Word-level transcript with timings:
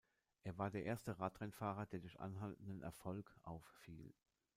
Er 0.41 0.57
war 0.57 0.71
der 0.71 0.83
erste 0.83 1.19
Radrennfahrer, 1.19 1.85
der 1.85 1.99
durch 1.99 2.19
anhaltenden 2.19 2.81
Erfolg 2.81 3.31
auffiel. 3.43 4.15